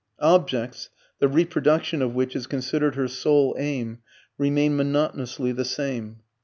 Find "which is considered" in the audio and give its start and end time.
2.15-2.95